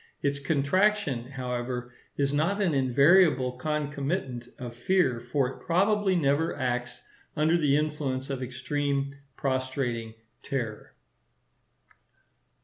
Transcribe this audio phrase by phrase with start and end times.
[0.23, 7.03] Its contraction, however, is not an invariable concomitant of fear; for it probably never acts
[7.35, 10.95] under the influence of extreme, prostrating terror.